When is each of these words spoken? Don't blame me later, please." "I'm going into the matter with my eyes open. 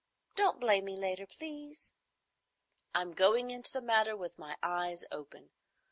Don't 0.35 0.59
blame 0.59 0.85
me 0.85 0.95
later, 0.97 1.27
please." 1.27 1.91
"I'm 2.95 3.11
going 3.13 3.51
into 3.51 3.71
the 3.71 3.83
matter 3.83 4.15
with 4.17 4.39
my 4.39 4.57
eyes 4.63 5.05
open. 5.11 5.51